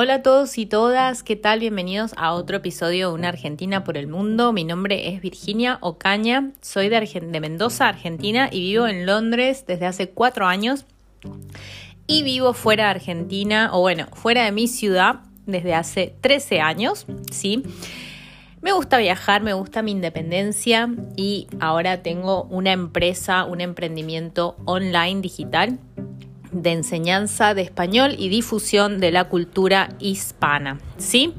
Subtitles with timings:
[0.00, 1.58] Hola a todos y todas, ¿qué tal?
[1.58, 4.52] Bienvenidos a otro episodio de Una Argentina por el Mundo.
[4.52, 10.08] Mi nombre es Virginia Ocaña, soy de, Mendoza, Argentina y vivo en Londres desde hace
[10.10, 10.86] cuatro años.
[12.06, 15.16] Y vivo fuera de Argentina, o bueno, fuera de mi ciudad
[15.46, 17.64] desde hace 13 años, ¿sí?
[18.62, 25.22] Me gusta viajar, me gusta mi independencia y ahora tengo una empresa, un emprendimiento online
[25.22, 25.80] digital
[26.52, 31.34] de enseñanza de español y difusión de la cultura hispana, ¿sí?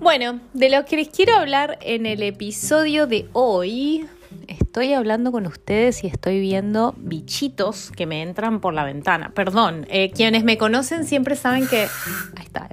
[0.00, 4.06] Bueno, de lo que les quiero hablar en el episodio de hoy,
[4.48, 9.32] estoy hablando con ustedes y estoy viendo bichitos que me entran por la ventana.
[9.34, 11.86] Perdón, eh, quienes me conocen siempre saben que...
[12.36, 12.68] Ahí está,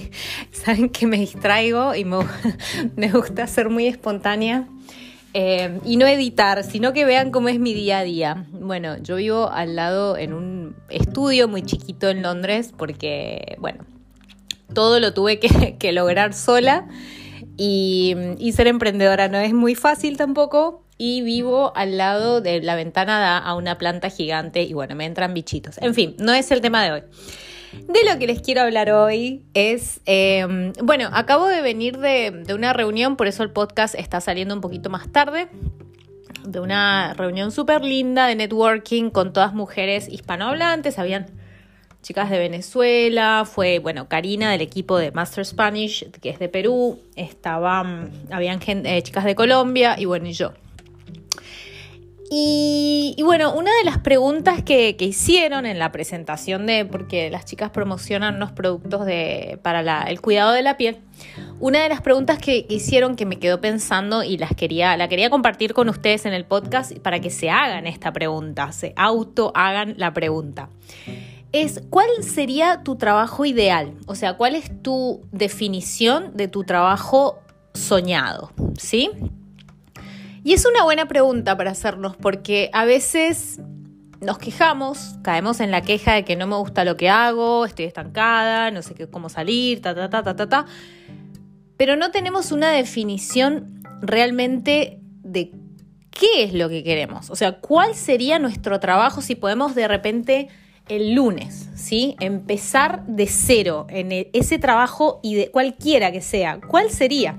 [0.52, 2.18] saben que me distraigo y me,
[2.96, 4.68] me gusta ser muy espontánea.
[5.34, 8.46] Eh, y no editar, sino que vean cómo es mi día a día.
[8.52, 13.84] Bueno, yo vivo al lado en un estudio muy chiquito en Londres porque, bueno,
[14.74, 16.86] todo lo tuve que, lograr sola
[17.56, 18.14] y,
[18.54, 20.82] ser emprendedora no es muy fácil tampoco.
[20.98, 25.04] Y vivo al lado de la ventana da a una planta gigante y bueno, me
[25.04, 25.78] entran bichitos.
[25.78, 27.02] En fin, no es el tema de hoy.
[27.72, 32.72] De lo que les quiero hablar hoy es, em, bueno, acabo de venir de, una
[32.72, 35.48] reunión, por eso el podcast está saliendo un poquito más tarde,
[36.44, 41.26] de una reunión súper linda de networking con todas mujeres hispanohablantes, habían
[42.02, 46.98] chicas de Venezuela, fue, bueno, Karina del equipo de Master Spanish, que es de Perú,
[47.16, 50.52] estaban, habían eh, chicas de Colombia y bueno, y yo.
[52.34, 57.68] Y, bueno, una de las preguntas que, hicieron en la presentación de, porque las chicas
[57.68, 60.96] promocionan unos productos de, para el cuidado de la piel,
[61.60, 65.28] una de las preguntas que, hicieron que me quedó pensando y las quería, la quería
[65.28, 69.96] compartir con ustedes en el podcast para que se hagan esta pregunta, se auto hagan
[69.98, 70.70] la pregunta.
[71.52, 73.92] Es, ¿cuál sería tu trabajo ideal?
[74.06, 77.40] O sea, ¿cuál es tu definición de tu trabajo
[77.74, 78.52] soñado?
[78.78, 79.10] ¿Sí?
[80.44, 83.60] Y es una buena pregunta para hacernos porque a veces
[84.20, 87.86] nos quejamos, caemos en la queja de que no me gusta lo que hago, estoy
[87.86, 90.66] estancada, no sé qué, cómo salir, ta, ta, ta, ta, ta, ta.
[91.76, 95.52] Pero no tenemos una definición realmente de
[96.10, 97.30] qué es lo que queremos.
[97.30, 100.48] O sea, cuál sería nuestro trabajo si podemos de repente
[100.88, 102.16] el lunes, ¿sí?
[102.20, 106.60] Empezar de cero en e, ese trabajo y de cualquiera que sea.
[106.60, 107.38] ¿Cuál sería?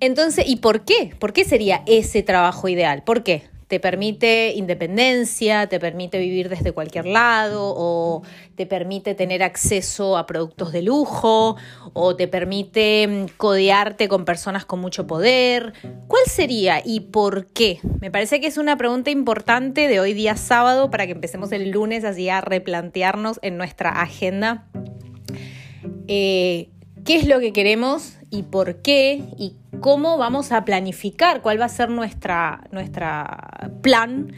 [0.00, 1.14] Entonces, ¿y por qué?
[1.18, 3.02] ¿Por qué sería ese trabajo ideal?
[3.02, 3.44] ¿Por qué?
[3.66, 8.22] Te permite independencia, te permite vivir desde cualquier lado, o
[8.54, 11.56] te permite tener acceso a productos de lujo,
[11.92, 15.72] o te permite mm, codearte con personas con mucho poder.
[16.06, 17.80] ¿Cuál sería y por qué?
[18.00, 21.70] Me parece que es una pregunta importante de hoy día sábado para que empecemos el
[21.70, 24.68] lunes así a replantearnos en nuestra agenda.
[26.06, 26.68] Eh,
[27.04, 29.22] ¿Qué es lo que queremos y por qué?
[29.38, 34.32] ¿Y cómo vamos a planificar, cuál va a ser nuestra, nuestra plan,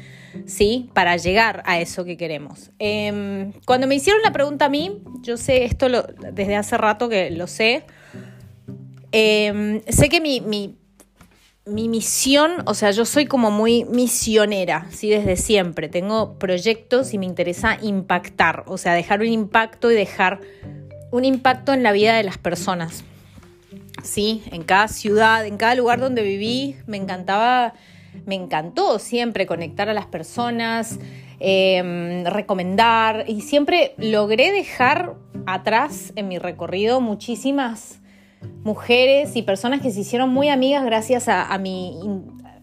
[0.47, 0.91] ¿sí?
[0.93, 2.71] Para llegar a eso que queremos.
[2.78, 7.31] Em, cuando me hicieron la pregunta a mí, yo sé esto desde hace rato que
[7.31, 7.84] lo sé,
[9.12, 10.77] em, sé que mi, mi,
[11.66, 15.10] misión, o sea, yo soy como muy misionera, ¿sí?
[15.10, 15.88] Desde siempre.
[15.88, 20.41] Tengo proyectos y me interesa impactar, o sea, dejar un impacto y dejar
[21.10, 23.04] un impacto en la vida de las personas.
[24.03, 24.42] ¿Sí?
[24.50, 27.75] En cada ciudad, en cada lugar donde viví, me encantaba,
[28.26, 30.98] me encantó siempre conectar a las personas,
[31.41, 35.15] em, recomendar y siempre logré dejar
[35.47, 38.00] atrás en mi recorrido muchísimas
[38.65, 41.97] mujeres y personas que se hicieron muy amigas gracias a, mi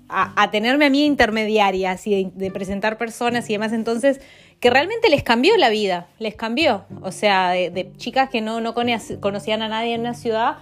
[0.08, 3.74] a, tenerme a mí intermediaria, así de, presentar personas y demás.
[3.74, 4.22] Entonces,
[4.60, 6.86] que realmente les cambió la vida, les cambió.
[7.02, 10.58] O sea, de, chicas que no, no conocían a nadie en una ciudad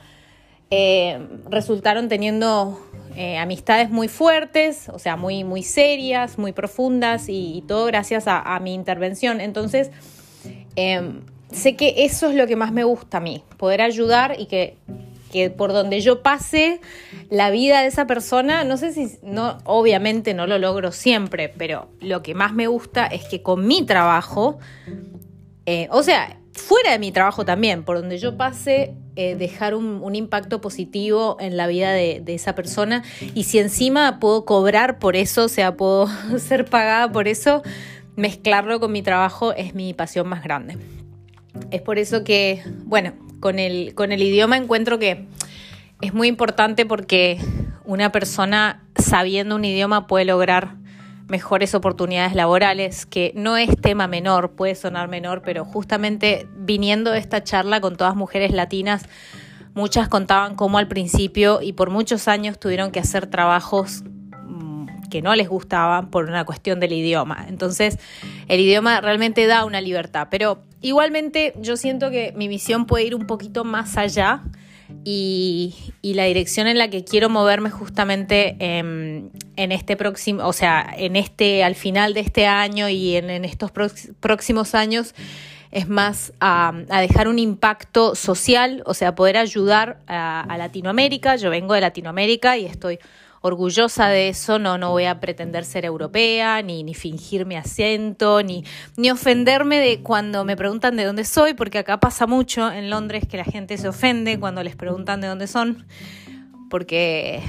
[0.76, 1.20] eh,
[1.52, 2.80] resultaron teniendo
[3.16, 8.60] eh, amistades muy fuertes, o sea, muy, muy serias, muy profundas y, todo gracias a,
[8.60, 9.40] mi intervención.
[9.40, 9.92] Entonces,
[10.76, 11.22] em,
[11.52, 14.78] sé que eso es lo que más me gusta a mí, poder ayudar y que
[15.32, 16.80] que por donde yo pase
[17.32, 21.88] la vida de esa persona, no sé si, no, obviamente no lo logro siempre, pero
[22.02, 24.60] lo que más me gusta es que con mi trabajo,
[25.66, 30.16] eh, o sea, fuera de mi trabajo también, por donde yo pase, eh, dejar un,
[30.16, 33.04] impacto positivo en la vida de, esa persona
[33.36, 36.08] y si encima puedo cobrar por eso, o sea, puedo
[36.40, 37.62] ser pagada por eso,
[38.16, 40.78] mezclarlo con mi trabajo es mi pasión más grande.
[41.70, 45.26] Es por eso que, bueno, con el, con el idioma encuentro que
[46.02, 47.38] es muy importante porque
[47.86, 50.76] una persona sabiendo un idioma puede lograr
[51.34, 57.44] mejores oportunidades laborales, que no es tema menor, puede sonar menor, pero justamente viniendo esta
[57.44, 59.08] charla con todas mujeres latinas,
[59.74, 64.04] muchas contaban cómo al principio y por muchos años tuvieron que hacer trabajos
[64.46, 67.48] mm, que no les gustaban por una cuestión del idioma.
[67.50, 67.98] Entonces,
[68.48, 73.16] el idioma realmente da una libertad, pero Igualmente yo siento que mi misión puede ir
[73.16, 74.44] un poquito más allá
[75.04, 81.16] y, la dirección en la que quiero moverme justamente en, este próximo, o sea, en
[81.16, 83.72] este, al final de este año y en, estos
[84.20, 85.16] próximos años
[85.72, 91.36] es más a, dejar un impacto social, o sea, poder ayudar a Latinoamérica.
[91.36, 93.00] Yo vengo de Latinoamérica y estoy
[93.44, 98.42] orgullosa de eso, no, no voy a pretender ser europea, ni, ni fingir mi acento,
[98.42, 98.64] ni,
[98.96, 103.26] ni ofenderme de cuando me preguntan de dónde soy, porque acá pasa mucho en Londres
[103.30, 105.86] que la gente se ofende cuando les preguntan de dónde son,
[106.70, 107.44] porque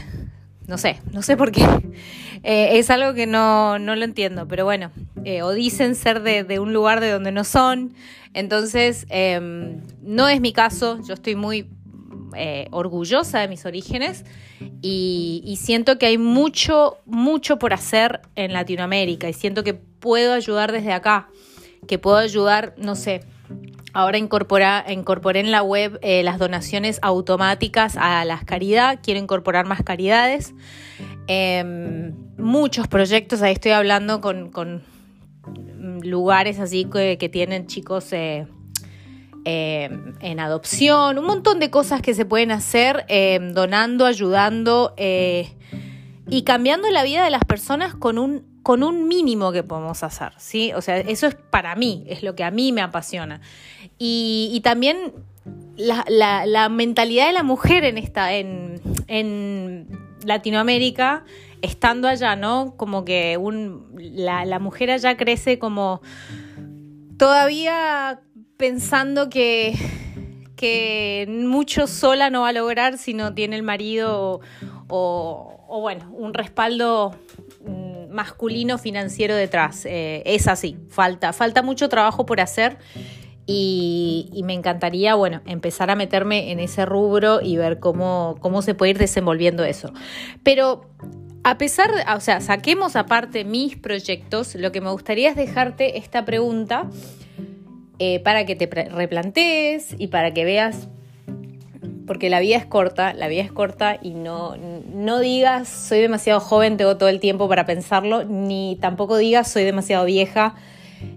[0.67, 1.67] no sé, no sé por qué.
[2.46, 4.91] Eh, es algo que no, no, lo entiendo, pero bueno,
[5.25, 7.94] eh, o dicen ser de, de, un lugar de donde no son.
[8.35, 11.70] Entonces, em, no es mi caso, yo estoy muy
[12.37, 14.25] eh, orgullosa de mis orígenes
[14.83, 20.73] y, siento que hay mucho, mucho por hacer en Latinoamérica y siento que puedo ayudar
[20.73, 21.29] desde acá,
[21.89, 23.23] que puedo ayudar, no sé,
[23.93, 29.83] ahora incorporé en la web eh, las donaciones automáticas a las caridad, quiero incorporar más
[29.83, 30.55] caridades,
[31.27, 34.83] em, muchos proyectos, ahí estoy hablando con,
[36.03, 38.13] lugares así que, tienen chicos...
[38.13, 38.47] Eh,
[39.46, 45.52] eh, en adopción, un montón de cosas que se pueden hacer eh, donando, ayudando eh,
[46.31, 50.32] y cambiando la vida de las personas con un, con un mínimo que podemos hacer,
[50.38, 50.73] ¿sí?
[50.73, 53.43] O sea, eso es para mí, es lo que a mí me apasiona.
[53.99, 55.12] Y, también
[55.76, 59.88] la, mentalidad de la mujer en, esta, en, en
[60.25, 61.25] Latinoamérica
[61.61, 62.75] estando allá, ¿no?
[62.79, 66.00] Como que un, la, la, mujer allá crece como
[67.19, 68.20] todavía
[68.56, 69.75] pensando que,
[70.56, 74.41] que mucho sola no va a lograr si no tiene el marido
[74.89, 77.15] o, bueno, un respaldo
[77.67, 79.85] mm, masculino financiero detrás.
[79.87, 82.79] Eh, es así, falta, falta mucho trabajo por hacer.
[83.47, 88.75] Y, me encantaría, bueno, empezar a meterme en ese rubro y ver cómo, cómo se
[88.75, 89.93] puede ir desenvolviendo eso.
[90.43, 90.89] Pero
[91.43, 96.25] a pesar, o sea, saquemos aparte mis proyectos, lo que me gustaría es dejarte esta
[96.25, 96.89] pregunta
[97.99, 100.88] eh, para que te replantees y para que veas,
[102.06, 106.41] porque la vida es corta, la vida es corta y no, no digas soy demasiado
[106.41, 110.55] joven, tengo todo el tiempo para pensarlo, ni tampoco digas soy demasiado vieja,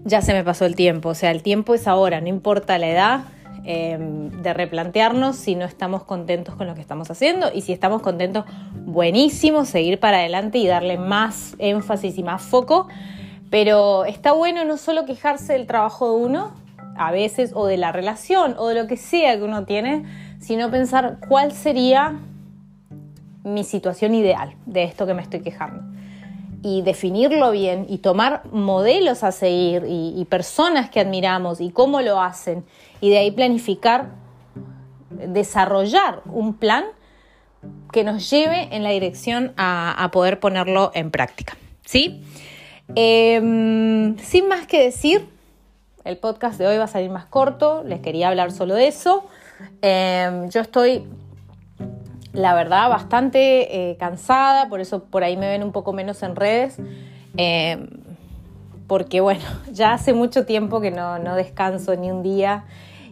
[0.04, 2.88] ya se me pasó el tiempo, o sea, el tiempo es ahora, no importa la
[2.88, 3.20] edad.
[3.64, 8.00] Em, de replantearnos si no estamos contentos con lo que estamos haciendo y si estamos
[8.00, 8.46] contentos,
[8.86, 12.88] buenísimo, seguir para adelante y darle más énfasis y más foco,
[13.50, 16.52] pero está bueno no solo quejarse del trabajo de uno,
[16.98, 20.04] a veces o de la relación o de lo que sea que uno tiene,
[20.40, 22.18] sino pensar cuál sería
[23.44, 25.82] mi situación ideal de esto que me estoy quejando.
[26.62, 32.20] Y definirlo bien y tomar modelos a seguir y, personas que admiramos y cómo lo
[32.20, 32.64] hacen
[33.00, 34.10] y de ahí planificar,
[35.10, 36.84] desarrollar un plan
[37.92, 41.56] que nos lleve en la dirección a, poder ponerlo en práctica.
[41.84, 42.22] ¿Sí?
[42.94, 45.28] Em, sin más que decir,
[46.08, 49.26] el podcast de hoy va a salir más corto, les quería hablar solo de eso.
[49.82, 51.06] Em, yo estoy,
[52.32, 56.34] la verdad, bastante eh, cansada, por eso por ahí me ven un poco menos en
[56.34, 56.78] redes.
[57.36, 57.90] Em,
[58.86, 62.64] porque bueno, ya hace mucho tiempo que no, descanso ni un día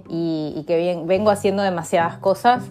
[0.09, 2.65] y, que vengo haciendo demasiadas cosas.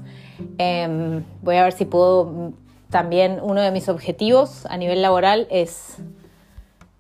[0.58, 2.51] Em, voy a ver si puedo,
[2.89, 5.98] también uno de mis objetivos a nivel laboral es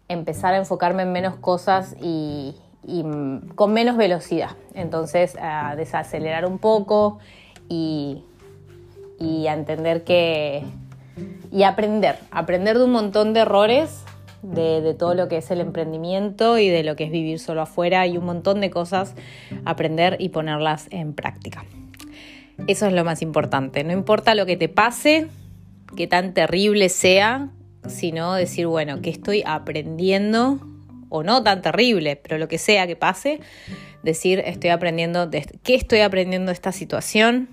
[0.09, 2.53] empezar a enfocarme en menos cosas y,
[2.87, 3.03] y
[3.55, 4.51] con menos velocidad.
[4.73, 7.19] Entonces, a desacelerar un poco
[7.69, 8.23] y,
[9.47, 10.63] a entender que.
[11.51, 14.03] y aprender, aprender de un montón de errores,
[14.41, 17.61] de, de, todo lo que es el emprendimiento y de lo que es vivir solo
[17.61, 19.15] afuera y un montón de cosas,
[19.65, 21.65] aprender y ponerlas en práctica.
[22.67, 23.83] Eso es lo más importante.
[23.83, 25.27] No importa lo que te pase,
[25.95, 27.49] que tan terrible sea,
[27.87, 30.59] sino decir, bueno, ¿qué estoy aprendiendo?
[31.15, 33.39] O no tan terrible, pero lo que sea que pase,
[34.03, 37.47] decir, estoy aprendiendo, de, ¿qué estoy aprendiendo de esta situación?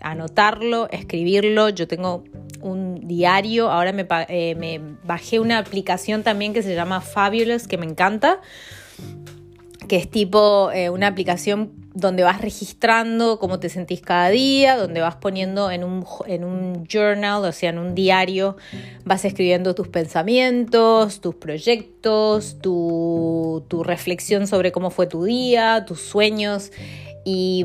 [0.00, 1.68] Anotarlo, escribirlo.
[1.68, 2.24] Yo tengo
[2.60, 7.78] un diario, ahora me, eh, me bajé una aplicación también que se llama Fabulous, que
[7.78, 8.40] me encanta,
[9.86, 15.00] que es tipo eh, una aplicación donde vas registrando cómo te sentís cada día, donde
[15.00, 18.56] vas poniendo en un, en un journal, o sea, en un diario,
[19.04, 26.72] vas escribiendo tus pensamientos, tus proyectos, tu, reflexión sobre cómo fue tu día, tus sueños.
[27.26, 27.64] Y,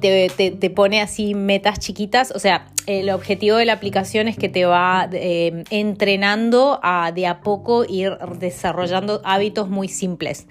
[0.00, 2.32] te, pone así metas chiquitas.
[2.34, 7.26] O sea, el objetivo de la aplicación es que te va eh, entrenando a de
[7.26, 10.46] a poco ir desarrollando hábitos muy simples.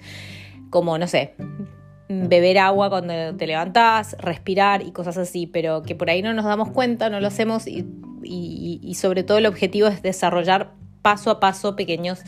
[0.70, 1.34] Como, no sé,
[2.10, 6.44] beber agua cuando te levantás, respirar y cosas así, pero que por ahí no nos
[6.44, 11.76] damos cuenta, no lo hacemos y, sobre todo el objetivo es desarrollar paso a paso
[11.76, 12.20] pequeños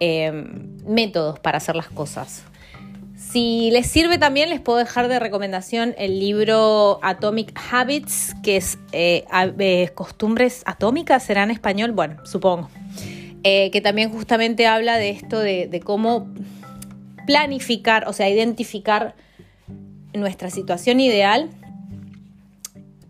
[0.00, 2.44] em, métodos para hacer las cosas.
[3.14, 8.78] Si les sirve también, les puedo dejar de recomendación el libro Atomic Habits, que es
[8.90, 9.24] eh,
[9.60, 12.68] eh, costumbres atómicas, será en español, bueno, supongo,
[13.44, 16.28] eh, que también justamente habla de esto de cómo
[17.30, 19.14] planificar, o sea, identificar
[20.12, 21.48] nuestra situación ideal,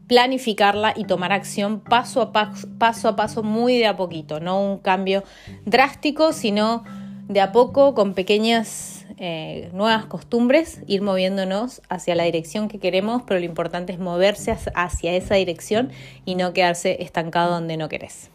[0.09, 4.61] planificarla y tomar acción paso a paso, paso a paso, muy de a poquito, no
[4.61, 5.25] un cambio
[5.65, 6.85] drástico, sino
[7.29, 13.23] de a poco con pequeñas eh, nuevas costumbres, ir moviéndonos hacia la dirección que queremos,
[13.27, 15.93] pero lo importante es moverse hacia esa dirección
[16.27, 18.31] y no quedarse estancado donde no querés.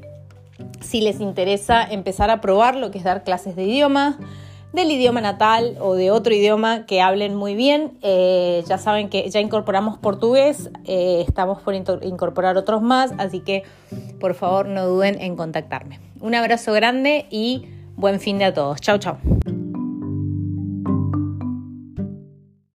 [0.80, 4.18] si les interesa empezar a probar lo que es dar clases de idioma
[4.72, 7.98] del idioma natal o de otro idioma que hablen muy bien.
[8.02, 13.64] Eh, ya saben que ya incorporamos portugués, eh, estamos por incorporar otros más, así que
[14.20, 16.00] por favor no duden en contactarme.
[16.20, 18.80] Un abrazo grande y buen fin de a todos.
[18.80, 19.18] Chao, chao.